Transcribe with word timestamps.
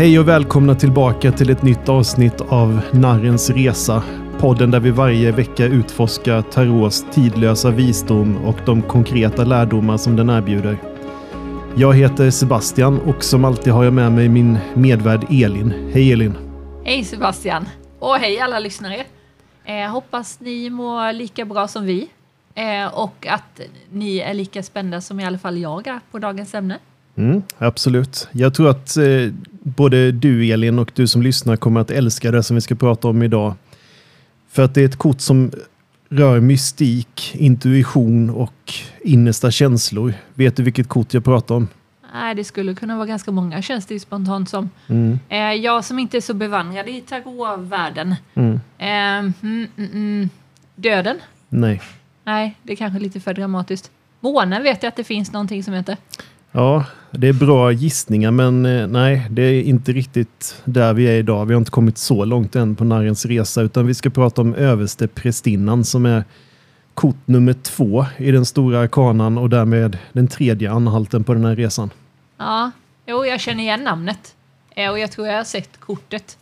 Hej 0.00 0.18
och 0.18 0.28
välkomna 0.28 0.74
tillbaka 0.74 1.32
till 1.32 1.50
ett 1.50 1.62
nytt 1.62 1.88
avsnitt 1.88 2.40
av 2.40 2.80
Narrens 2.92 3.50
Resa. 3.50 4.02
Podden 4.38 4.70
där 4.70 4.80
vi 4.80 4.90
varje 4.90 5.32
vecka 5.32 5.64
utforskar 5.64 6.42
Tarots 6.42 7.06
tidlösa 7.12 7.70
visdom 7.70 8.36
och 8.36 8.56
de 8.66 8.82
konkreta 8.82 9.44
lärdomar 9.44 9.96
som 9.96 10.16
den 10.16 10.30
erbjuder. 10.30 10.76
Jag 11.76 11.94
heter 11.94 12.30
Sebastian 12.30 13.00
och 13.00 13.24
som 13.24 13.44
alltid 13.44 13.72
har 13.72 13.84
jag 13.84 13.92
med 13.92 14.12
mig 14.12 14.28
min 14.28 14.58
medvärd 14.74 15.26
Elin. 15.30 15.90
Hej 15.92 16.12
Elin! 16.12 16.34
Hej 16.84 17.04
Sebastian! 17.04 17.68
Och 17.98 18.16
hej 18.16 18.40
alla 18.40 18.58
lyssnare! 18.58 19.04
Eh, 19.64 19.90
hoppas 19.90 20.40
ni 20.40 20.70
mår 20.70 21.12
lika 21.12 21.44
bra 21.44 21.68
som 21.68 21.84
vi. 21.84 22.08
Eh, 22.54 22.94
och 22.94 23.26
att 23.26 23.60
ni 23.92 24.18
är 24.18 24.34
lika 24.34 24.62
spända 24.62 25.00
som 25.00 25.20
i 25.20 25.24
alla 25.24 25.38
fall 25.38 25.58
jag 25.58 25.86
är 25.86 26.00
på 26.10 26.18
dagens 26.18 26.54
ämne. 26.54 26.78
Mm, 27.16 27.42
absolut. 27.58 28.28
Jag 28.32 28.54
tror 28.54 28.70
att 28.70 28.96
eh, 28.96 29.04
både 29.62 30.12
du 30.12 30.52
Elin 30.52 30.78
och 30.78 30.92
du 30.94 31.06
som 31.06 31.22
lyssnar 31.22 31.56
kommer 31.56 31.80
att 31.80 31.90
älska 31.90 32.30
det 32.30 32.42
som 32.42 32.54
vi 32.54 32.60
ska 32.60 32.74
prata 32.74 33.08
om 33.08 33.22
idag. 33.22 33.54
För 34.48 34.62
att 34.62 34.74
det 34.74 34.80
är 34.80 34.84
ett 34.84 34.96
kort 34.96 35.20
som 35.20 35.50
rör 36.08 36.40
mystik, 36.40 37.34
intuition 37.34 38.30
och 38.30 38.74
innersta 39.00 39.50
känslor. 39.50 40.14
Vet 40.34 40.56
du 40.56 40.62
vilket 40.62 40.88
kort 40.88 41.14
jag 41.14 41.24
pratar 41.24 41.54
om? 41.54 41.68
Nej, 42.12 42.34
det 42.34 42.44
skulle 42.44 42.74
kunna 42.74 42.96
vara 42.96 43.06
ganska 43.06 43.30
många 43.30 43.62
känns 43.62 43.86
det 43.86 43.94
ju 43.94 44.00
spontant 44.00 44.48
som. 44.48 44.70
Mm. 44.86 45.18
Eh, 45.28 45.38
jag 45.38 45.84
som 45.84 45.98
inte 45.98 46.16
är 46.16 46.20
så 46.20 46.34
bevandrad 46.34 46.88
i 46.88 47.00
tarotvärlden. 47.00 48.14
Mm. 48.34 48.60
Eh, 48.78 49.32
mm, 49.42 49.66
mm. 49.76 50.28
Döden? 50.74 51.16
Nej. 51.48 51.82
Nej, 52.24 52.56
det 52.62 52.72
är 52.72 52.76
kanske 52.76 52.98
lite 52.98 53.20
för 53.20 53.34
dramatiskt. 53.34 53.90
Månen 54.20 54.62
vet 54.62 54.82
jag 54.82 54.88
att 54.88 54.96
det 54.96 55.04
finns 55.04 55.32
någonting 55.32 55.64
som 55.64 55.74
heter. 55.74 55.96
Ja, 56.52 56.84
det 57.10 57.28
är 57.28 57.32
bra 57.32 57.72
gissningar 57.72 58.30
men 58.30 58.66
eh, 58.66 58.86
nej, 58.86 59.26
det 59.30 59.42
är 59.42 59.62
inte 59.62 59.92
riktigt 59.92 60.62
där 60.64 60.94
vi 60.94 61.04
är 61.04 61.14
idag. 61.14 61.46
Vi 61.46 61.54
har 61.54 61.58
inte 61.58 61.70
kommit 61.70 61.98
så 61.98 62.24
långt 62.24 62.56
än 62.56 62.76
på 62.76 62.84
Narrens 62.84 63.26
resa 63.26 63.62
utan 63.62 63.86
vi 63.86 63.94
ska 63.94 64.10
prata 64.10 64.40
om 64.40 64.54
överste 64.54 65.08
prästinnan 65.08 65.84
som 65.84 66.06
är 66.06 66.24
kort 66.94 67.26
nummer 67.26 67.52
två 67.52 68.06
i 68.16 68.30
den 68.30 68.44
stora 68.44 68.80
arkanan 68.80 69.38
och 69.38 69.50
därmed 69.50 69.98
den 70.12 70.28
tredje 70.28 70.70
anhalten 70.70 71.24
på 71.24 71.34
den 71.34 71.44
här 71.44 71.56
resan. 71.56 71.90
Ja, 72.36 72.70
jo, 73.06 73.24
jag 73.24 73.40
känner 73.40 73.62
igen 73.62 73.84
namnet. 73.84 74.34
Eh, 74.70 74.90
och 74.90 74.98
jag 74.98 75.10
tror 75.10 75.26
jag 75.26 75.36
har 75.36 75.44
sett 75.44 75.80
kortet. 75.80 76.38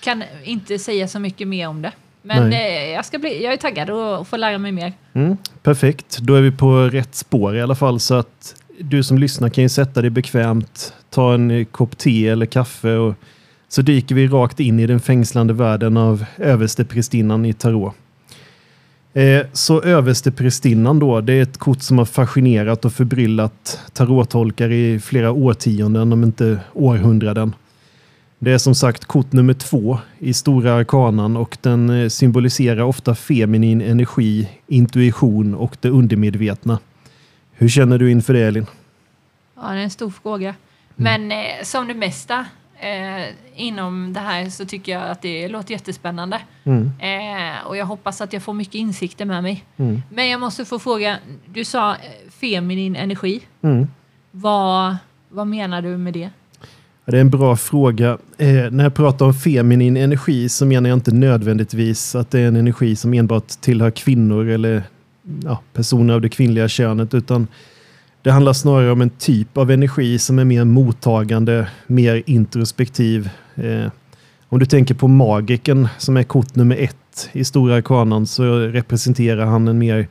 Kan 0.00 0.22
inte 0.44 0.78
säga 0.78 1.08
så 1.08 1.18
mycket 1.18 1.48
mer 1.48 1.68
om 1.68 1.82
det. 1.82 1.92
Men 2.22 2.52
eh, 2.52 2.84
jag, 2.90 3.04
ska 3.04 3.18
bli, 3.18 3.44
jag 3.44 3.52
är 3.52 3.56
taggad 3.56 3.90
att 3.90 4.28
få 4.28 4.36
lära 4.36 4.58
mig 4.58 4.72
mer. 4.72 4.92
Mm, 5.12 5.36
perfekt, 5.62 6.18
då 6.18 6.34
är 6.34 6.40
vi 6.40 6.50
på 6.50 6.80
rätt 6.80 7.14
spår 7.14 7.56
i 7.56 7.62
alla 7.62 7.74
fall 7.74 8.00
så 8.00 8.14
att 8.14 8.54
du 8.80 9.02
som 9.02 9.18
lyssnar 9.18 9.48
kan 9.48 9.62
ju 9.62 9.68
sätta 9.68 10.02
dig 10.02 10.10
bekvämt, 10.10 10.92
ta 11.10 11.34
en 11.34 11.50
eh, 11.50 11.64
kopp 11.64 11.98
te 11.98 12.28
eller 12.28 12.46
kaffe 12.46 12.96
och 12.96 13.14
så 13.68 13.82
dyker 13.82 14.14
vi 14.14 14.28
rakt 14.28 14.60
in 14.60 14.80
i 14.80 14.86
den 14.86 15.00
fängslande 15.00 15.52
världen 15.52 15.96
av 15.96 16.24
översteprästinnan 16.38 17.44
i 17.44 17.52
tarot. 17.52 17.94
Eh, 19.12 19.46
så 19.52 19.82
översteprästinnan 19.82 20.98
då, 20.98 21.20
det 21.20 21.32
är 21.32 21.42
ett 21.42 21.58
kort 21.58 21.82
som 21.82 21.98
har 21.98 22.04
fascinerat 22.04 22.84
och 22.84 22.92
förbryllat 22.92 23.80
tarottolkare 23.92 24.76
i 24.76 25.00
flera 25.00 25.32
årtionden, 25.32 26.12
om 26.12 26.24
inte 26.24 26.58
århundraden. 26.72 27.54
Det 28.38 28.52
är 28.52 28.58
som 28.58 28.74
sagt 28.74 29.04
kort 29.04 29.32
nummer 29.32 29.54
två 29.54 29.98
i 30.18 30.32
Stora 30.32 30.74
Arkanan 30.74 31.36
och 31.36 31.56
den 31.60 31.90
eh, 31.90 32.08
symboliserar 32.08 32.82
ofta 32.82 33.14
feminin 33.14 33.80
energi, 33.80 34.48
intuition 34.66 35.54
och 35.54 35.76
det 35.80 35.88
undermedvetna. 35.88 36.78
Hur 37.58 37.68
känner 37.68 37.98
du 37.98 38.10
inför 38.10 38.32
det 38.32 38.40
Elin? 38.40 38.66
Ja, 39.54 39.62
det 39.62 39.78
är 39.78 39.82
en 39.82 39.90
stor 39.90 40.10
fråga. 40.10 40.54
Men 40.96 41.32
eh, 41.32 41.38
som 41.62 41.88
det 41.88 41.94
mesta 41.94 42.46
eh, 42.80 43.34
inom 43.54 44.12
det 44.12 44.20
här 44.20 44.50
så 44.50 44.64
tycker 44.64 44.92
jag 44.92 45.02
att 45.02 45.22
det 45.22 45.48
låter 45.48 45.72
jättespännande. 45.72 46.40
Mm. 46.64 46.90
Eh, 47.00 47.66
och 47.66 47.76
jag 47.76 47.86
hoppas 47.86 48.20
att 48.20 48.32
jag 48.32 48.42
får 48.42 48.52
mycket 48.52 48.74
insikter 48.74 49.24
med 49.24 49.42
mig. 49.42 49.64
Mm. 49.76 50.02
Men 50.10 50.28
jag 50.28 50.40
måste 50.40 50.64
få 50.64 50.78
fråga, 50.78 51.16
du 51.46 51.64
sa 51.64 51.90
eh, 51.90 51.96
feminin 52.30 52.96
energi. 52.96 53.40
Mm. 53.62 53.86
Vad, 54.30 54.96
vad 55.28 55.46
menar 55.46 55.82
du 55.82 55.96
med 55.96 56.12
det? 56.12 56.30
Det 57.04 57.16
är 57.16 57.20
en 57.20 57.30
bra 57.30 57.56
fråga. 57.56 58.18
Eh, 58.38 58.70
när 58.70 58.84
jag 58.84 58.94
pratar 58.94 59.26
om 59.26 59.34
feminin 59.34 59.96
energi 59.96 60.48
så 60.48 60.66
menar 60.66 60.88
jag 60.88 60.96
inte 60.96 61.14
nödvändigtvis 61.14 62.14
att 62.14 62.30
det 62.30 62.40
är 62.40 62.48
en 62.48 62.56
energi 62.56 62.96
som 62.96 63.14
enbart 63.14 63.48
tillhör 63.48 63.90
kvinnor 63.90 64.48
eller 64.48 64.82
ja, 65.44 65.60
personer 65.72 66.14
av 66.14 66.20
det 66.20 66.28
kvinnliga 66.28 66.68
könet, 66.68 67.14
utan 67.14 67.46
det 68.22 68.30
handlar 68.30 68.52
snarare 68.52 68.92
om 68.92 69.00
en 69.00 69.10
typ 69.10 69.56
av 69.58 69.70
energi 69.70 70.18
som 70.18 70.38
är 70.38 70.44
mer 70.44 70.64
mottagande, 70.64 71.68
mer 71.86 72.22
introspektiv. 72.26 73.30
Eh, 73.54 73.90
om 74.48 74.58
du 74.58 74.66
tänker 74.66 74.94
på 74.94 75.08
magiken 75.08 75.88
som 75.98 76.16
är 76.16 76.22
kort 76.22 76.54
nummer 76.54 76.76
ett 76.76 77.30
i 77.32 77.44
Stora 77.44 77.74
Arkanan 77.74 78.26
så 78.26 78.58
representerar 78.58 79.46
han 79.46 79.68
en 79.68 79.78
mer 79.78 80.08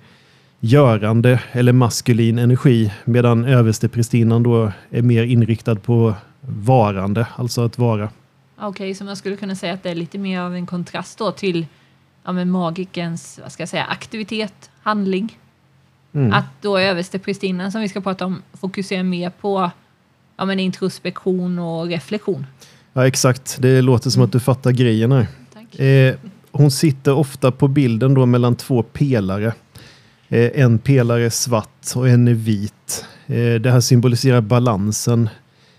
görande 0.59 1.42
eller 1.52 1.74
maskulin 1.74 2.40
energi 2.40 2.94
medan 3.06 3.46
översteprästinnan 3.46 4.44
då 4.44 4.72
är 4.90 5.02
mer 5.02 5.24
inriktad 5.24 5.75
på 5.75 6.14
varande, 6.42 7.28
alltså 7.36 7.66
att 7.66 7.78
vara. 7.78 8.09
Okej, 8.59 8.96
så 8.96 9.04
man 9.04 9.16
skulle 9.16 9.36
kunna 9.36 9.56
säga 9.56 9.74
att 9.74 9.84
det 9.84 9.90
är 9.90 9.96
lite 9.96 10.18
mer 10.18 10.40
av 10.40 10.56
en 10.56 10.66
kontrast 10.66 11.18
då 11.18 11.31
till 11.31 11.66
ja, 12.25 12.31
men 12.31 12.52
magikens 12.52 13.40
vad 13.44 13.52
ska 13.52 13.62
jag 13.62 13.69
säga, 13.69 13.84
aktivitet, 13.84 14.69
handling. 14.81 15.40
Mm. 16.13 16.34
Att 16.34 16.62
då 16.62 16.78
översteprästinnan 16.78 17.72
som 17.72 17.81
vi 17.81 17.90
ska 17.90 18.02
prata 18.02 18.25
om 18.25 18.41
fokuserar 18.53 19.03
mer 19.03 19.30
på 19.30 19.72
ja, 20.38 20.46
men 20.46 20.59
introspektion 20.59 21.59
och 21.59 21.88
reflektion. 21.88 22.46
Ja, 22.94 23.08
exakt. 23.08 23.58
Det 23.59 23.81
låter 23.81 24.09
som 24.09 24.24
att 24.24 24.31
du 24.31 24.40
fattar 24.40 24.72
grejen 24.72 25.12
här. 25.12 25.28
Eh, 25.86 26.16
hon 26.52 26.72
sitter 26.72 27.13
ofta 27.13 27.52
på 27.52 27.68
bilden 27.68 28.13
då 28.13 28.25
mellan 28.25 28.56
två 28.56 28.84
pelare. 28.84 29.53
Eh, 30.28 30.62
en 30.62 30.80
pelare 30.80 31.25
är 31.25 31.30
svart 31.30 31.86
och 31.96 32.09
en 32.09 32.28
är 32.28 32.34
vit. 32.34 33.06
Eh, 33.25 33.53
det 33.53 33.72
här 33.72 33.80
symboliserar 33.80 34.42
balansen 34.42 35.30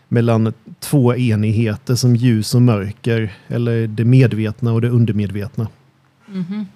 mellan 0.09 0.53
två 0.81 1.15
enigheter 1.15 1.95
som 1.95 2.17
ljus 2.17 2.55
och 2.55 2.63
mörker, 2.63 3.35
eller 3.49 3.87
det 3.87 4.05
medvetna 4.05 4.73
och 4.73 4.81
det 4.81 4.89
undermedvetna. 4.89 5.69
Mhm. 6.27 6.67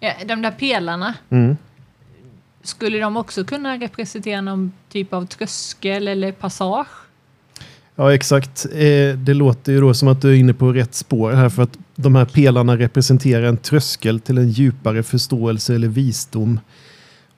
Ja, 0.00 0.12
de 0.28 0.42
där 0.42 0.50
pelarna, 0.50 1.14
Mm. 1.30 1.56
skulle 2.62 2.98
de 2.98 3.16
också 3.16 3.44
kunna 3.44 3.76
representera 3.76 4.40
någon 4.40 4.72
typ 4.88 5.12
av 5.12 5.26
tröskel 5.26 6.08
eller 6.08 6.32
passage? 6.32 6.86
Ja, 7.96 8.14
exakt. 8.14 8.66
Eh, 8.72 9.16
det 9.18 9.34
låter 9.34 9.72
ju 9.72 9.80
då 9.80 9.94
som 9.94 10.08
att 10.08 10.22
du 10.22 10.30
är 10.30 10.34
inne 10.34 10.54
på 10.54 10.72
rätt 10.72 10.94
spår 10.94 11.32
här 11.32 11.48
för 11.48 11.62
att 11.62 11.78
de 11.96 12.14
här 12.14 12.24
pelarna 12.24 12.76
representerar 12.76 13.42
en 13.42 13.56
tröskel 13.56 14.20
till 14.20 14.38
en 14.38 14.48
djupare 14.50 15.02
förståelse 15.02 15.74
eller 15.74 15.88
visdom. 15.88 16.60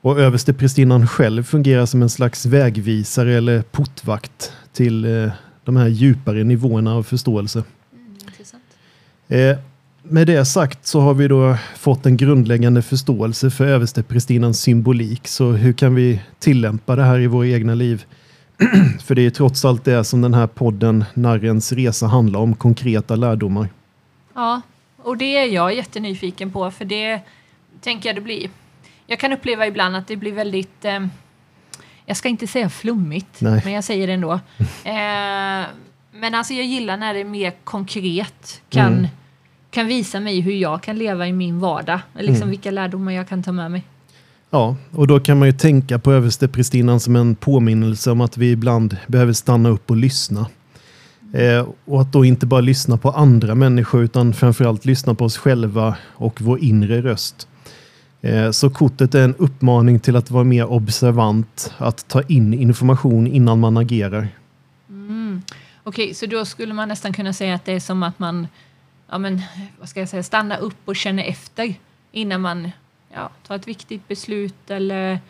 Och 0.01 0.21
översteprästinnan 0.21 1.07
själv 1.09 1.43
fungerar 1.43 1.87
som 1.87 2.03
en 2.03 2.11
slags 2.11 2.47
vägvisare 2.47 3.35
eller 3.35 3.63
portvakt 3.63 4.53
till 4.73 5.05
eh, 5.05 5.31
de 5.65 5.77
här 5.77 5.89
djupare 5.89 6.45
nivåerna 6.45 6.95
av 6.95 7.03
förståelse. 7.03 7.65
intressant. 8.27 8.63
Med 10.03 10.27
det 10.27 10.45
sagt 10.45 10.87
så 10.87 11.01
har 11.01 11.15
vi 11.15 11.29
då 11.29 11.57
fått 11.77 12.07
en 12.07 12.17
grundläggande 12.17 12.83
förståelse 12.83 13.51
för 13.51 13.67
översteprästinnans 13.67 14.61
symbolik. 14.61 15.29
Så 15.29 15.51
hur 15.51 15.73
kan 15.73 15.95
vi 15.95 16.21
tillämpa 16.39 16.97
det 16.97 17.05
här 17.05 17.19
i 17.19 17.27
våra 17.27 17.47
egna 17.47 17.75
liv? 17.75 18.05
för 19.05 19.15
det 19.15 19.27
är 19.27 19.31
trots 19.31 19.65
allt 19.65 19.85
det 19.85 20.05
som 20.05 20.21
den 20.23 20.35
här 20.35 20.47
podden 20.47 21.05
Narrens 21.15 21.73
resa 21.73 22.07
handlar 22.07 22.41
om, 22.41 22.55
konkreta 22.55 23.17
lärdomar. 23.17 23.69
Ja, 24.35 24.61
och 25.03 25.17
det 25.17 25.37
är 25.37 25.47
jag 25.47 25.75
jättenyfiken 25.75 26.51
på 26.53 26.71
för 26.71 26.85
det 26.85 27.21
tänker 27.81 28.09
jag 28.09 28.17
det 28.17 28.21
blir. 28.21 28.51
Jag 29.07 29.19
kan 29.19 29.33
uppleva 29.33 29.67
ibland 29.67 29.97
att 29.97 30.07
det 30.09 30.17
blir 30.17 30.33
väldigt, 30.33 30.85
eh, 30.85 31.07
jag 32.07 32.17
ska 32.17 32.29
inte 32.29 32.47
säga 32.47 32.71
flummigt, 32.71 33.41
Nej. 33.41 33.61
men 33.65 33.73
jag 33.73 33.85
säger 33.85 34.07
det 34.07 34.13
ändå. 34.13 34.33
Eh, 34.85 35.67
men 36.13 36.35
alltså 36.35 36.55
jag 36.55 36.67
gillar 36.67 36.97
när 36.97 37.15
det 37.15 37.21
är 37.21 37.25
mer 37.25 37.53
konkret, 37.65 38.63
kan, 38.69 38.93
Mm. 38.93 39.07
Kan 39.71 39.87
visa 39.87 40.21
mig 40.21 40.41
hur 40.41 40.53
jag 40.53 40.83
kan 40.83 40.99
leva 40.99 41.29
i 41.29 41.33
min 41.33 41.61
vardag, 41.61 42.01
liksom 42.19 42.37
Mm. 42.37 42.49
vilka 42.51 42.71
lärdomar 42.71 43.13
jag 43.13 43.29
kan 43.29 43.43
ta 43.43 43.53
med 43.53 43.71
mig. 43.71 43.85
Ja, 44.51 44.77
och 44.91 45.07
då 45.07 45.21
kan 45.21 45.39
man 45.39 45.49
ju 45.49 45.53
tänka 45.53 45.99
på 45.99 46.13
översteprästinnan 46.13 47.01
som 47.01 47.17
en 47.17 47.35
påminnelse 47.35 48.11
om 48.11 48.21
att 48.21 48.37
vi 48.37 48.51
ibland 48.51 48.97
behöver 49.07 49.33
stanna 49.33 49.69
upp 49.69 49.91
och 49.91 49.97
lyssna. 49.97 50.47
Eh, 51.33 51.69
och 51.85 52.01
att 52.01 52.13
då 52.13 52.25
inte 52.25 52.47
bara 52.47 52.61
lyssna 52.61 52.97
på 52.97 53.11
andra 53.11 53.55
människor 53.55 54.03
utan 54.03 54.33
framförallt 54.33 54.85
lyssna 54.85 55.15
på 55.15 55.25
oss 55.25 55.37
själva 55.39 55.97
och 56.09 56.41
vår 56.41 56.59
inre 56.61 57.03
röst. 57.03 57.49
Eh, 58.23 58.51
så 58.51 58.71
kortet 58.71 59.15
är 59.15 59.25
en 59.25 59.35
uppmaning 59.35 60.01
till 60.01 60.17
att 60.17 60.31
vara 60.31 60.45
mer 60.45 60.67
observant, 60.73 61.73
att 61.79 62.09
ta 62.09 62.23
in 62.23 62.55
information 62.55 63.27
innan 63.27 63.61
man 63.61 63.77
agerar. 63.77 64.29
Mm. 64.89 65.43
Okej, 65.83 66.15
så 66.15 66.27
då 66.27 66.45
skulle 66.45 66.75
man 66.75 66.89
nästan 66.89 67.13
kunna 67.13 67.33
säga 67.33 67.55
att 67.55 67.65
det 67.65 67.73
är 67.73 67.81
som 67.81 68.03
att 68.03 68.19
man, 68.19 68.47
ja 69.11 69.19
men, 69.19 69.43
vad 69.79 69.89
ska 69.89 70.01
jag 70.01 70.09
säga, 70.09 70.23
stannar 70.23 70.59
upp 70.59 70.77
och 70.85 70.97
känner 70.97 71.25
efter 71.25 71.75
innan 72.13 72.41
man 72.41 72.71
ja, 73.15 73.31
tar 73.47 73.57
ett 73.57 73.69
viktigt 73.69 74.09
beslut 74.09 74.71
eller, 74.71 75.21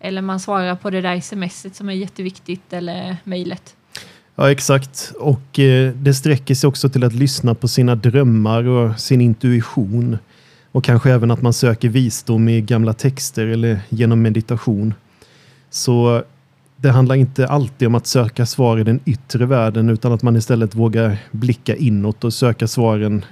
eller 0.00 0.22
man 0.22 0.40
svarar 0.40 0.76
på 0.76 0.90
det 0.90 1.00
där 1.00 1.20
smset 1.20 1.76
som 1.76 1.88
är 1.88 1.92
jätteviktigt 1.92 2.72
eller 2.72 3.16
mejlet. 3.24 3.76
Ja, 4.34 4.50
exakt. 4.50 5.12
Och 5.20 5.58
eh, 5.58 5.92
det 5.92 6.14
sträcker 6.14 6.54
sig 6.54 6.68
också 6.68 6.88
till 6.88 7.04
att 7.04 7.12
lyssna 7.12 7.54
på 7.54 7.68
sina 7.68 7.94
drömmar 7.94 8.64
och 8.64 9.00
sin 9.00 9.20
intuition. 9.20 10.18
Och 10.72 10.84
kanske 10.84 11.12
även 11.12 11.30
att 11.30 11.42
man 11.42 11.52
söker 11.52 11.88
visdom 11.88 12.48
i 12.48 12.60
gamla 12.60 12.92
texter 12.92 13.46
eller 13.46 13.80
genom 13.88 14.22
meditation. 14.22 14.94
Så 15.70 16.24
det 16.76 16.90
handlar 16.90 17.14
inte 17.14 17.46
alltid 17.46 17.88
om 17.88 17.94
att 17.94 18.06
söka 18.06 18.46
svar 18.46 18.78
i 18.78 18.84
den 18.84 19.00
yttre 19.04 19.46
världen 19.46 19.90
utan 19.90 20.12
att 20.12 20.22
man 20.22 20.36
istället 20.36 20.74
vågar 20.74 21.16
blicka 21.30 21.76
inåt 21.76 22.24
och 22.24 22.34
söka 22.34 22.68
svaren 22.68 23.24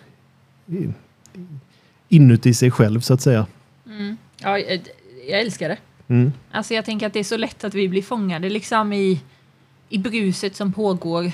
inuti 2.08 2.54
sig 2.54 2.70
själv 2.70 3.00
så 3.00 3.14
att 3.14 3.20
säga. 3.20 3.46
Mm. 3.86 4.16
Ja, 4.42 4.58
jag, 4.58 4.80
jag 5.28 5.40
älskar 5.40 5.68
det. 5.68 5.76
Mm. 6.08 6.32
Alltså 6.50 6.74
jag 6.74 6.84
tänker 6.84 7.06
att 7.06 7.12
det 7.12 7.18
är 7.18 7.24
så 7.24 7.36
lätt 7.36 7.64
att 7.64 7.74
vi 7.74 7.88
blir 7.88 8.02
fångade 8.02 8.48
liksom 8.48 8.92
i, 8.92 9.20
i 9.88 9.98
bruset 9.98 10.56
som 10.56 10.72
pågår 10.72 11.32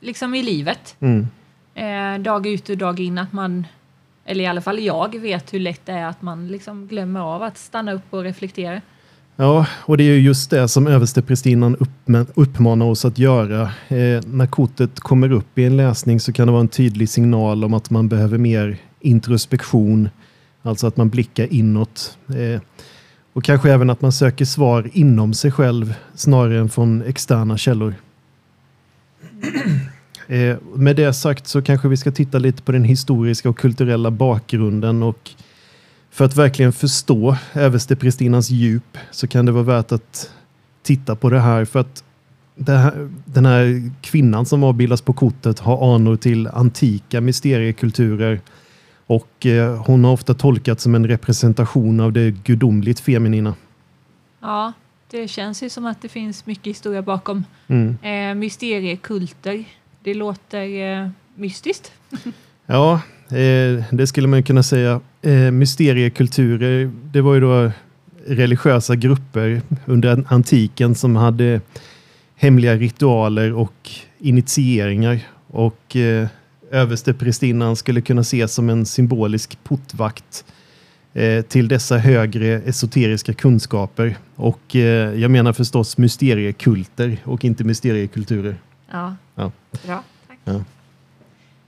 liksom 0.00 0.34
i 0.34 0.42
livet. 0.42 0.96
Mm. 1.00 1.28
Eh, 1.74 2.22
dag 2.22 2.46
ut 2.46 2.68
och 2.68 2.78
dag 2.78 3.00
in 3.00 3.18
att 3.18 3.32
man, 3.32 3.66
eller 4.24 4.44
i 4.44 4.46
alla 4.46 4.60
fall 4.60 4.78
jag 4.78 5.18
vet 5.18 5.54
hur 5.54 5.60
lätt 5.60 5.86
det 5.86 5.92
är 5.92 6.06
att 6.06 6.22
man 6.22 6.48
liksom 6.48 6.86
glömmer 6.86 7.20
av 7.20 7.42
att 7.42 7.58
stanna 7.58 7.92
upp 7.92 8.06
och 8.14 8.22
reflektera. 8.22 8.80
Ja, 9.40 9.66
och 9.72 9.96
det 9.96 10.04
är 10.04 10.12
ju 10.12 10.20
just 10.20 10.50
det 10.50 10.68
som 10.68 10.86
översteprästinnan 10.86 11.76
uppmanar 12.34 12.86
oss 12.86 13.04
att 13.04 13.18
göra. 13.18 13.62
Eh, 13.88 14.20
när 14.26 14.46
kortet 14.46 15.00
kommer 15.00 15.32
upp 15.32 15.58
i 15.58 15.64
en 15.64 15.76
läsning 15.76 16.20
så 16.20 16.32
kan 16.32 16.46
det 16.46 16.52
vara 16.52 16.60
en 16.60 16.68
tydlig 16.68 17.08
signal 17.08 17.64
om 17.64 17.74
att 17.74 17.90
man 17.90 18.08
behöver 18.08 18.38
mer 18.38 18.76
introspektion, 19.00 20.08
alltså 20.62 20.86
att 20.86 20.96
man 20.96 21.08
blickar 21.08 21.52
inåt. 21.52 22.18
Eh, 22.28 22.60
och 23.32 23.44
kanske 23.44 23.72
även 23.72 23.90
att 23.90 24.00
man 24.00 24.12
söker 24.12 24.44
svar 24.44 24.90
inom 24.92 25.34
sig 25.34 25.50
själv 25.50 25.94
snarare 26.14 26.58
än 26.58 26.68
från 26.68 27.02
externa 27.02 27.58
källor. 27.58 27.94
Eh, 30.26 30.56
med 30.74 30.96
det 30.96 31.12
sagt 31.12 31.46
så 31.46 31.62
kanske 31.62 31.88
vi 31.88 31.96
ska 31.96 32.10
titta 32.12 32.38
lite 32.38 32.62
på 32.62 32.72
den 32.72 32.84
historiska 32.84 33.48
och 33.48 33.58
kulturella 33.58 34.10
bakgrunden 34.10 35.02
och 35.02 35.30
för 36.10 36.24
att 36.24 36.36
verkligen 36.36 36.72
förstå 36.72 37.36
översteprästinnans 37.54 38.50
djup 38.50 38.98
så 39.10 39.26
kan 39.26 39.46
det 39.46 39.52
vara 39.52 39.64
värt 39.64 39.92
att 39.92 40.30
titta 40.82 41.16
på 41.16 41.30
det 41.30 41.40
här 41.40 41.64
för 41.64 41.80
att 41.80 42.04
här, 42.66 43.10
den 43.24 43.46
här 43.46 43.90
kvinnan 44.00 44.46
som 44.46 44.64
avbildas 44.64 45.02
på 45.02 45.12
kortet 45.12 45.58
har 45.58 45.94
anor 45.94 46.16
till 46.16 46.46
antika 46.48 47.20
mysteriekulturer 47.20 48.40
och 49.06 49.46
eh, 49.46 49.84
hon 49.86 50.04
har 50.04 50.12
ofta 50.12 50.34
tolkats 50.34 50.82
som 50.82 50.94
en 50.94 51.06
representation 51.06 52.00
av 52.00 52.12
det 52.12 52.30
gudomligt 52.30 53.00
feminina. 53.00 53.54
Ja, 54.40 54.72
det 55.10 55.28
känns 55.28 55.62
ju 55.62 55.70
som 55.70 55.86
att 55.86 56.02
det 56.02 56.08
finns 56.08 56.46
mycket 56.46 56.66
historia 56.66 57.02
bakom. 57.02 57.44
Mm. 57.66 57.96
Eh, 58.02 58.34
mysteriekulter, 58.34 59.64
det 60.02 60.14
låter 60.14 60.82
eh, 60.82 61.08
mystiskt. 61.34 61.92
Ja, 62.66 63.00
eh, 63.32 63.84
det 63.90 64.06
skulle 64.06 64.28
man 64.28 64.42
kunna 64.42 64.62
säga. 64.62 65.00
Eh, 65.22 65.50
mysteriekulturer, 65.50 66.90
det 67.12 67.20
var 67.20 67.34
ju 67.34 67.40
då 67.40 67.70
religiösa 68.26 68.96
grupper 68.96 69.62
under 69.86 70.24
antiken 70.28 70.94
som 70.94 71.16
hade 71.16 71.60
hemliga 72.36 72.76
ritualer 72.76 73.52
och 73.52 73.90
initieringar. 74.18 75.20
Och 75.46 75.96
eh, 75.96 76.26
översteprästinnan 76.70 77.76
skulle 77.76 78.00
kunna 78.00 78.20
ses 78.20 78.54
som 78.54 78.70
en 78.70 78.86
symbolisk 78.86 79.58
portvakt 79.64 80.44
eh, 81.14 81.42
till 81.42 81.68
dessa 81.68 81.98
högre 81.98 82.46
esoteriska 82.46 83.34
kunskaper. 83.34 84.16
Och 84.36 84.76
eh, 84.76 85.20
jag 85.20 85.30
menar 85.30 85.52
förstås 85.52 85.98
mysteriekulter 85.98 87.16
och 87.24 87.44
inte 87.44 87.64
mysteriekulturer. 87.64 88.56
Ja, 88.92 89.16
Ja. 89.34 89.52
bra. 89.86 90.02
Tack. 90.28 90.38
Ja. 90.44 90.64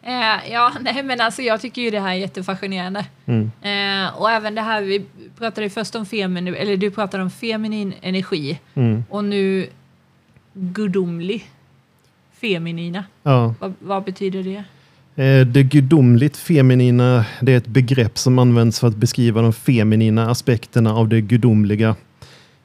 Eh, 0.04 0.52
ja, 0.52 0.72
nej 0.80 1.02
men 1.02 1.20
alltså 1.20 1.42
jag 1.42 1.60
tycker 1.60 1.82
ju 1.82 1.90
det 1.90 2.00
här 2.00 2.10
är 2.10 2.14
jättefascinerande. 2.14 3.04
Mm. 3.26 3.50
Eh, 3.62 4.14
och 4.16 4.30
även 4.30 4.54
det 4.54 4.60
här, 4.62 4.82
vi 4.82 5.04
pratade 5.38 5.62
ju 5.66 5.70
först 5.70 5.94
om 5.94 6.06
feminin, 6.06 6.54
eller 6.54 6.76
du 6.76 6.90
pratade 6.90 7.22
om 7.22 7.30
feminin 7.30 7.94
energi 8.02 8.58
Mm. 8.74 9.04
och 9.10 9.24
nu 9.24 9.66
gudomlig 10.54 11.44
feminina. 12.40 13.04
Ja. 13.22 13.54
Vad, 13.60 13.74
vad 13.80 14.04
betyder 14.04 14.42
det? 14.42 14.64
Eh, 15.24 15.46
Det 15.46 15.62
gudomligt 15.62 16.36
feminina 16.36 17.24
det 17.40 17.52
är 17.52 17.56
ett 17.56 17.66
begrepp 17.66 18.18
som 18.18 18.38
används 18.38 18.80
för 18.80 18.88
att 18.88 18.96
beskriva 18.96 19.42
de 19.42 19.52
feminina 19.52 20.30
aspekterna 20.30 20.94
av 20.94 21.08
det 21.08 21.20
gudomliga. 21.20 21.96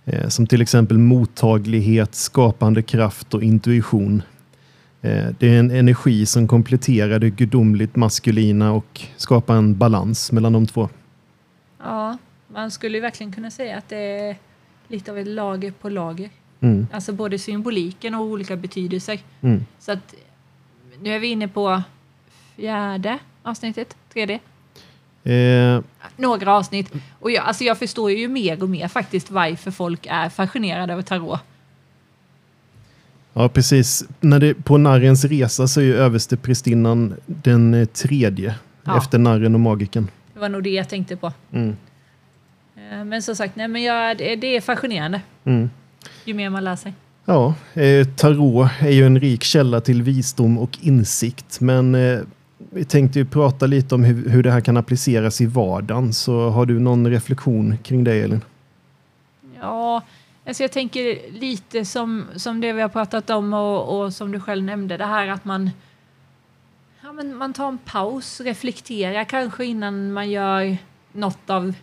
Eh, 0.05 0.27
Som 0.27 0.47
till 0.47 0.61
exempel 0.61 0.97
mottaglighet, 0.97 2.15
skapande 2.15 2.81
kraft 2.81 3.33
och 3.33 3.43
intuition. 3.43 4.21
Eh, 5.01 5.27
Det 5.39 5.47
är 5.55 5.59
en 5.59 5.71
energi 5.71 6.25
som 6.25 6.47
kompletterar 6.47 7.19
det 7.19 7.29
gudomligt 7.29 7.95
maskulina 7.95 8.71
och 8.71 9.01
skapar 9.17 9.55
en 9.55 9.77
balans 9.77 10.31
mellan 10.31 10.53
de 10.53 10.67
två. 10.67 10.89
Ja, 11.83 12.17
man 12.47 12.71
skulle 12.71 12.97
ju 12.97 13.01
verkligen 13.01 13.31
kunna 13.33 13.51
säga 13.51 13.77
att 13.77 13.89
det 13.89 13.97
är 13.97 14.35
lite 14.87 15.11
av 15.11 15.17
ett 15.17 15.27
lager 15.27 15.71
på 15.71 15.89
lager. 15.89 16.29
Mm. 16.59 16.87
Alltså 16.91 17.13
både 17.13 17.39
symboliken 17.39 18.15
och 18.15 18.21
olika 18.21 18.55
betydelser. 18.55 19.19
Mm. 19.41 19.65
Så 19.79 19.91
att 19.91 20.13
nu 21.01 21.09
är 21.15 21.19
vi 21.19 21.27
inne 21.27 21.47
på 21.47 21.81
fjärde 22.55 23.19
avsnittet, 23.43 23.95
tredje. 24.13 24.39
Eh, 25.23 25.81
Några 26.17 26.53
avsnitt. 26.53 26.93
Och 27.19 27.31
jag, 27.31 27.45
alltså 27.45 27.63
jag 27.63 27.77
förstår 27.77 28.11
ju 28.11 28.27
mer 28.27 28.63
och 28.63 28.69
mer 28.69 28.87
faktiskt 28.87 29.31
varför 29.31 29.71
folk 29.71 30.07
är 30.09 30.29
fascinerade 30.29 30.93
över 30.93 31.03
tarot. 31.03 31.39
Ja, 33.39 33.49
precis. 33.49 34.03
När 34.19 34.39
det, 34.39 34.53
på 34.53 34.77
narrens 34.77 35.25
resa 35.25 35.67
så 35.67 35.79
är 35.79 35.83
ju 35.85 35.95
översteprästinnan 35.95 37.13
den 37.25 37.73
eh, 37.73 37.85
tredje 37.85 38.55
Ja. 38.83 38.97
efter 38.97 39.17
narren 39.19 39.53
och 39.53 39.59
magiken. 39.59 40.07
Det 40.33 40.39
var 40.39 40.49
nog 40.49 40.63
det 40.63 40.69
jag 40.69 40.89
tänkte 40.89 41.15
på. 41.17 41.33
Mm. 41.51 41.75
Eh, 42.91 43.05
Men 43.05 43.21
som 43.21 43.35
sagt, 43.35 43.55
nej, 43.55 43.67
men 43.67 43.83
jag, 43.83 44.17
det, 44.17 44.35
det 44.35 44.55
är 44.57 44.61
fascinerande 44.61 45.21
Mm. 45.45 45.69
ju 46.25 46.33
mer 46.33 46.49
man 46.49 46.63
lär 46.63 46.75
sig. 46.75 46.93
Ja, 47.25 47.53
eh, 47.73 48.07
tarot 48.07 48.69
är 48.79 48.89
ju 48.91 49.05
en 49.05 49.19
rik 49.19 49.43
källa 49.43 49.81
till 49.81 50.01
visdom 50.03 50.57
och 50.57 50.77
insikt, 50.81 51.59
men 51.61 51.95
eh, 51.95 52.19
vi 52.71 52.85
tänkte 52.85 53.19
ju 53.19 53.25
prata 53.25 53.65
lite 53.65 53.95
om 53.95 54.03
hur, 54.03 54.29
hur 54.29 54.43
det 54.43 54.51
här 54.51 54.61
kan 54.61 54.77
appliceras 54.77 55.41
i 55.41 55.45
vardagen. 55.45 56.13
Så 56.13 56.49
har 56.49 56.65
du 56.65 56.79
någon 56.79 57.07
reflektion 57.09 57.77
kring 57.83 58.03
det, 58.03 58.13
Elin? 58.13 58.41
Ja, 59.61 60.01
alltså 60.47 60.63
jag 60.63 60.71
tänker 60.71 61.31
lite 61.31 61.85
som, 61.85 62.25
som 62.35 62.61
det 62.61 62.73
vi 62.73 62.81
har 62.81 62.89
pratat 62.89 63.29
om 63.29 63.53
och, 63.53 63.99
och 63.99 64.13
som 64.13 64.31
du 64.31 64.39
själv 64.39 64.63
nämnde, 64.63 64.97
det 64.97 65.05
här 65.05 65.27
att 65.27 65.45
man, 65.45 65.69
ja, 67.03 67.11
men 67.11 67.35
man 67.35 67.53
tar 67.53 67.67
en 67.67 67.77
paus, 67.77 68.41
reflekterar 68.41 69.23
kanske 69.23 69.65
innan 69.65 70.13
man 70.13 70.29
gör 70.29 70.77
något 71.11 71.49
av 71.49 71.73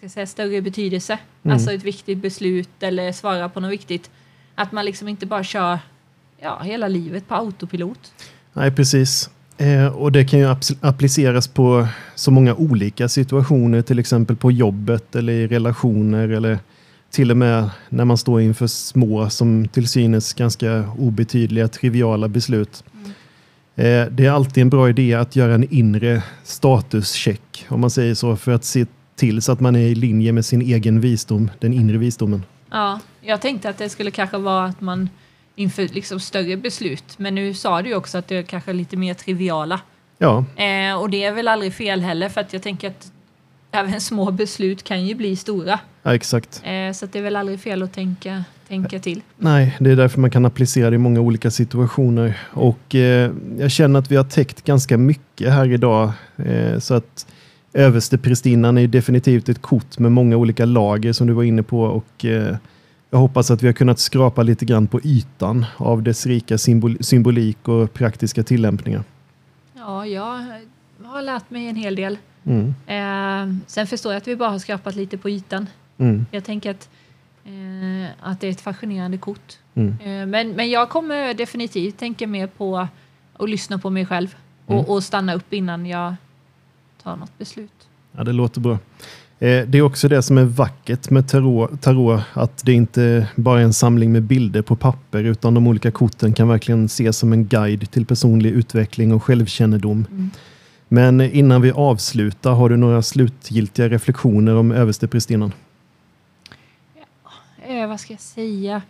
ska 0.00 0.08
säga, 0.08 0.26
större 0.26 0.62
betydelse. 0.62 1.18
Mm. 1.42 1.54
Alltså 1.54 1.72
ett 1.72 1.84
viktigt 1.84 2.18
beslut 2.18 2.68
eller 2.80 3.12
svara 3.12 3.48
på 3.48 3.60
något 3.60 3.72
viktigt. 3.72 4.10
Att 4.54 4.72
man 4.72 4.84
liksom 4.84 5.08
inte 5.08 5.26
bara 5.26 5.44
kör 5.44 5.78
ja, 6.38 6.60
hela 6.62 6.88
livet 6.88 7.28
på 7.28 7.34
autopilot. 7.34 8.12
Nej, 8.52 8.70
precis. 8.70 9.30
Eh, 9.58 9.86
och 9.86 10.12
det 10.12 10.24
kan 10.24 10.38
ju 10.38 10.56
appliceras 10.80 11.48
på 11.48 11.88
så 12.14 12.30
många 12.30 12.54
olika 12.54 13.08
situationer, 13.08 13.82
till 13.82 13.98
exempel 13.98 14.36
på 14.36 14.52
jobbet 14.52 15.16
eller 15.16 15.32
i 15.32 15.46
relationer 15.46 16.28
eller 16.28 16.58
till 17.10 17.30
och 17.30 17.36
med 17.36 17.70
när 17.88 18.04
man 18.04 18.18
står 18.18 18.40
inför 18.40 18.66
små, 18.66 19.30
som 19.30 19.68
till 19.68 19.88
synes 19.88 20.32
ganska 20.32 20.84
obetydliga, 20.98 21.68
triviala 21.68 22.28
beslut. 22.28 22.84
Eh, 23.76 24.06
det 24.10 24.26
är 24.26 24.30
alltid 24.30 24.62
en 24.62 24.70
bra 24.70 24.88
idé 24.88 25.14
att 25.14 25.36
göra 25.36 25.54
en 25.54 25.74
inre 25.74 26.22
statuscheck, 26.44 27.66
om 27.68 27.80
man 27.80 27.90
säger 27.90 28.14
så, 28.14 28.36
för 28.36 28.52
att 28.52 28.64
se 28.64 28.86
till 29.16 29.42
så 29.42 29.52
att 29.52 29.60
man 29.60 29.76
är 29.76 29.80
i 29.86 29.94
linje 29.94 30.32
med 30.32 30.44
sin 30.44 30.62
egen 30.62 31.00
visdom, 31.00 31.50
den 31.58 31.72
inre 31.72 31.98
visdomen. 31.98 32.44
Ja, 32.70 33.00
jag 33.20 33.40
tänkte 33.40 33.68
att 33.68 33.78
det 33.78 33.88
skulle 33.88 34.10
kanske 34.10 34.38
vara 34.38 34.64
att 34.64 34.80
man 34.80 35.08
inför 35.54 35.88
liksom 35.88 36.20
större 36.20 36.56
beslut, 36.56 37.18
men 37.18 37.34
nu 37.34 37.54
sa 37.54 37.82
du 37.82 37.94
också 37.94 38.18
att 38.18 38.28
det 38.28 38.36
är 38.36 38.42
kanske 38.42 38.72
lite 38.72 38.96
mer 38.96 39.14
triviala. 39.14 39.80
Ja, 40.18 40.44
Eh, 40.56 41.00
och 41.00 41.10
det 41.10 41.24
är 41.24 41.32
väl 41.32 41.48
aldrig 41.48 41.74
fel 41.74 42.00
heller, 42.00 42.28
för 42.28 42.40
att 42.40 42.52
jag 42.52 42.62
tänker 42.62 42.88
att 42.88 43.12
även 43.70 44.00
små 44.00 44.30
beslut 44.30 44.82
kan 44.82 45.06
ju 45.06 45.14
bli 45.14 45.36
stora. 45.36 45.80
ja 46.02 46.14
exakt. 46.14 46.62
Eh, 46.64 46.92
så 46.92 47.06
det 47.06 47.18
är 47.18 47.22
väl 47.22 47.36
aldrig 47.36 47.60
fel 47.60 47.82
att 47.82 47.92
tänka, 47.92 48.44
tänka 48.68 48.98
till. 48.98 49.22
Nej, 49.36 49.76
det 49.80 49.90
är 49.90 49.96
därför 49.96 50.20
man 50.20 50.30
kan 50.30 50.44
applicera 50.46 50.90
det 50.90 50.94
i 50.94 50.98
många 50.98 51.20
olika 51.20 51.50
situationer. 51.50 52.38
Och 52.52 52.94
eh, 52.94 53.30
jag 53.58 53.70
känner 53.70 53.98
att 53.98 54.10
vi 54.10 54.16
har 54.16 54.24
täckt 54.24 54.64
ganska 54.64 54.98
mycket 54.98 55.52
här 55.52 55.72
idag. 55.72 56.12
Eh, 56.36 56.78
så 56.78 56.94
att 56.94 57.26
översteprästinnan 57.72 58.78
är 58.78 58.86
definitivt 58.86 59.48
ett 59.48 59.62
kort 59.62 59.98
med 59.98 60.12
många 60.12 60.36
olika 60.36 60.64
lager 60.64 61.12
som 61.12 61.26
du 61.26 61.32
var 61.32 61.42
inne 61.42 61.62
på. 61.62 61.82
Och 61.82 62.24
eh, 62.24 62.56
jag 63.10 63.18
hoppas 63.18 63.50
att 63.50 63.62
vi 63.62 63.66
har 63.66 63.72
kunnat 63.72 63.98
skrapa 63.98 64.42
lite 64.42 64.64
grann 64.64 64.86
på 64.86 65.00
ytan 65.04 65.66
av 65.76 66.02
dess 66.02 66.26
rika 66.26 66.58
symbol 66.58 66.96
symbolik 67.00 67.68
och 67.68 67.92
praktiska 67.92 68.42
tillämpningar. 68.42 69.02
Ja, 69.76 70.06
jag 70.06 70.44
har 71.02 71.22
lärt 71.22 71.50
mig 71.50 71.68
en 71.68 71.76
hel 71.76 71.94
del. 71.94 72.18
Mm, 72.50 72.74
Eh, 72.86 73.56
sen 73.66 73.86
förstår 73.86 74.12
jag 74.12 74.20
att 74.20 74.28
vi 74.28 74.36
bara 74.36 74.50
har 74.50 74.58
skrapat 74.58 74.94
lite 74.96 75.18
på 75.18 75.30
ytan. 75.30 75.66
mm, 75.98 76.26
Jag 76.30 76.44
tänker 76.44 76.70
att 76.70 76.88
Eh, 77.44 78.08
att 78.20 78.40
det 78.40 78.46
är 78.46 78.50
ett 78.50 78.60
fascinerande 78.60 79.18
kort. 79.18 79.58
Mm. 79.74 79.88
Eh, 80.04 80.26
men, 80.26 80.50
men 80.52 80.70
jag 80.70 80.88
kommer 80.88 81.34
definitivt 81.34 81.98
tänka 81.98 82.26
mer 82.26 82.46
på 82.46 82.88
att 83.36 83.50
lyssna 83.50 83.78
på 83.78 83.90
mig 83.90 84.06
själv 84.06 84.34
och, 84.66 84.74
Mm. 84.74 84.84
och 84.86 85.02
stanna 85.04 85.34
upp 85.34 85.52
innan 85.52 85.86
jag 85.86 86.14
tar 87.02 87.16
något 87.16 87.38
beslut. 87.38 87.70
Ja, 88.16 88.24
det 88.24 88.32
låter 88.32 88.60
bra. 88.60 88.72
Eh, 89.38 89.66
Det 89.66 89.78
är 89.78 89.82
också 89.82 90.08
det 90.08 90.22
som 90.22 90.38
är 90.38 90.44
vackert 90.44 91.10
med 91.10 91.28
tarot, 91.28 91.82
tarot, 91.82 92.20
att 92.32 92.64
det 92.64 92.72
inte 92.72 93.26
bara 93.36 93.60
är 93.60 93.64
en 93.64 93.72
samling 93.72 94.12
med 94.12 94.22
bilder 94.22 94.62
på 94.62 94.76
papper, 94.76 95.24
utan 95.24 95.54
de 95.54 95.66
olika 95.66 95.90
korten 95.90 96.32
kan 96.32 96.48
verkligen 96.48 96.84
ses 96.84 97.18
som 97.18 97.32
en 97.32 97.46
guide 97.46 97.90
till 97.90 98.06
personlig 98.06 98.50
utveckling 98.50 99.12
och 99.14 99.22
självkännedom. 99.24 100.06
Mm. 100.10 100.30
Men 100.92 101.20
innan 101.20 101.62
vi 101.62 101.70
avslutar, 101.70 102.52
har 102.52 102.68
du 102.68 102.76
några 102.76 103.02
slutgiltiga 103.02 103.88
reflektioner 103.88 104.56
om 104.56 104.72
översteprästinnan? 104.72 105.52
Eh, 107.62 107.88
vad 107.88 108.00
ska 108.00 108.12
jag 108.12 108.20
säga? 108.20 108.82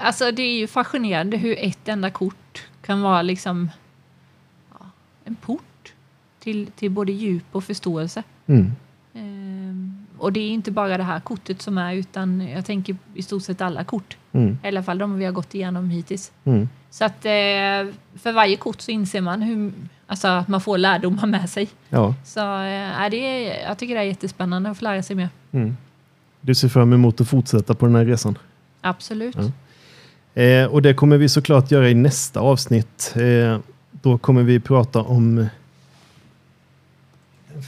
Alltså 0.00 0.30
det 0.30 0.42
är 0.42 0.58
ju 0.58 0.66
fascinerande 0.66 1.36
hur 1.36 1.58
ett 1.58 1.88
enda 1.88 2.10
kort 2.10 2.66
kan 2.82 3.00
vara 3.00 3.22
liksom 3.22 3.70
ja, 4.78 4.86
en 5.24 5.34
port 5.34 5.92
till, 6.40 6.66
till 6.66 6.90
både 6.90 7.12
djup 7.12 7.44
och 7.52 7.64
förståelse. 7.64 8.22
Mm. 8.46 8.72
Och 10.18 10.32
det 10.32 10.40
är 10.40 10.50
inte 10.50 10.70
bara 10.70 10.96
det 10.96 11.02
här 11.04 11.20
kortet 11.20 11.62
som 11.62 11.78
är 11.78 11.94
utan 11.94 12.48
jag 12.48 12.66
tänker 12.66 12.96
i 13.14 13.22
stort 13.22 13.42
sett 13.42 13.60
alla 13.60 13.84
kort. 13.84 14.16
Mm. 14.32 14.58
I 14.64 14.68
alla 14.68 14.82
fall 14.82 14.98
de 14.98 15.18
vi 15.18 15.24
har 15.24 15.32
gått 15.32 15.54
igenom 15.54 15.90
hittills. 15.90 16.32
Mm. 16.44 16.68
Så 16.90 17.04
att 17.04 17.24
eh, 17.24 17.94
för 18.14 18.32
varje 18.32 18.56
kort 18.56 18.80
så 18.80 18.90
inser 18.90 19.20
man 19.20 19.42
hur, 19.42 19.72
alltså 20.06 20.28
att 20.28 20.48
man 20.48 20.60
får 20.60 20.78
lärdomar 20.78 21.26
med 21.26 21.50
sig. 21.50 21.68
Ja. 21.88 22.14
Så 22.24 22.40
eh, 22.40 23.10
det 23.10 23.42
jag 23.68 23.78
tycker 23.78 23.94
det 23.94 24.00
är 24.00 24.04
jättespännande 24.04 24.70
att 24.70 24.78
få 24.78 24.84
lära 24.84 25.02
sig 25.02 25.16
mer. 25.16 25.28
Mm. 25.52 25.76
Du 26.40 26.54
ser 26.54 26.68
fram 26.68 26.92
emot 26.92 27.20
att 27.20 27.28
fortsätta 27.28 27.74
på 27.74 27.86
den 27.86 27.94
här 27.94 28.04
resan? 28.04 28.38
Absolut. 28.80 29.36
Ja. 29.36 29.50
Eh, 30.42 30.66
och 30.66 30.82
det 30.82 30.94
kommer 30.94 31.16
vi 31.16 31.28
såklart 31.28 31.70
göra 31.70 31.90
i 31.90 31.94
nästa 31.94 32.40
avsnitt. 32.40 33.14
Eh, 33.16 33.58
då 33.90 34.18
kommer 34.18 34.42
vi 34.42 34.60
prata 34.60 35.02
om 35.02 35.46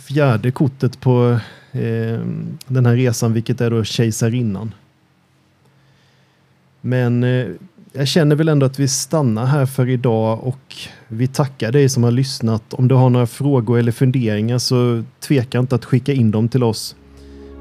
fjärde 0.06 0.50
kortet 0.50 1.00
på 1.00 1.38
eh, 1.72 2.20
den 2.66 2.86
här 2.86 2.96
resan, 2.96 3.32
vilket 3.32 3.60
är 3.60 3.70
då 3.70 3.84
kejsarinnan. 3.84 4.74
Men 6.80 7.24
eh, 7.24 7.46
jag 7.92 8.08
känner 8.08 8.36
väl 8.36 8.48
ändå 8.48 8.66
att 8.66 8.78
vi 8.78 8.88
stannar 8.88 9.46
här 9.46 9.66
för 9.66 9.88
idag 9.88 10.44
och 10.44 10.76
vi 11.08 11.26
tackar 11.28 11.72
dig 11.72 11.88
som 11.88 12.04
har 12.04 12.10
lyssnat. 12.10 12.74
Om 12.74 12.88
du 12.88 12.94
har 12.94 13.10
några 13.10 13.26
frågor 13.26 13.78
eller 13.78 13.92
funderingar 13.92 14.58
så 14.58 15.02
tveka 15.20 15.58
inte 15.58 15.74
att 15.74 15.84
skicka 15.84 16.12
in 16.12 16.30
dem 16.30 16.48
till 16.48 16.62
oss. 16.62 16.96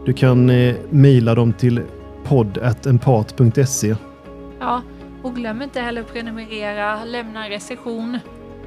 Du 0.05 0.13
kan 0.13 0.49
eh, 0.49 0.75
mejla 0.89 1.35
dem 1.35 1.53
till 1.53 1.81
podd.empat.se 2.25 3.95
Ja, 4.59 4.81
och 5.23 5.35
glöm 5.35 5.61
inte 5.61 5.81
heller 5.81 6.01
att 6.01 6.13
prenumerera, 6.13 7.05
lämna 7.05 7.45
en 7.45 7.51
recension 7.51 8.19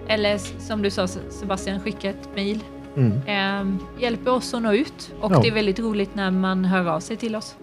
eller 0.08 0.38
som 0.60 0.82
du 0.82 0.90
sa 0.90 1.06
Sebastian, 1.06 1.80
skicka 1.80 2.10
ett 2.10 2.28
mejl. 2.34 2.60
Mm. 2.98 3.12
Eh, 3.26 4.02
hjälper 4.02 4.30
oss 4.30 4.54
att 4.54 4.62
nå 4.62 4.72
ut 4.74 5.12
och 5.20 5.32
Ja. 5.32 5.40
det 5.42 5.48
är 5.48 5.54
väldigt 5.54 5.78
roligt 5.78 6.14
när 6.14 6.30
man 6.30 6.64
hör 6.64 6.86
av 6.86 7.00
sig 7.00 7.16
till 7.16 7.36
oss. 7.36 7.54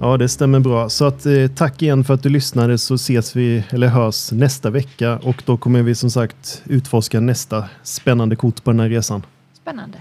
Ja, 0.00 0.16
det 0.16 0.28
stämmer 0.28 0.60
bra. 0.60 0.88
Så 0.88 1.04
att, 1.04 1.26
eh, 1.26 1.46
tack 1.56 1.82
igen 1.82 2.04
för 2.04 2.14
att 2.14 2.22
du 2.22 2.28
lyssnade 2.28 2.78
så 2.78 2.94
ses 2.94 3.36
vi 3.36 3.64
eller 3.70 3.86
hörs 3.88 4.32
nästa 4.32 4.70
vecka 4.70 5.18
och 5.18 5.42
då 5.46 5.56
kommer 5.56 5.82
vi 5.82 5.94
som 5.94 6.10
sagt 6.10 6.62
utforska 6.66 7.20
nästa 7.20 7.64
spännande 7.82 8.36
kort 8.36 8.64
på 8.64 8.70
den 8.70 8.80
här 8.80 8.88
resan. 8.88 9.22
Spännande. 9.62 9.98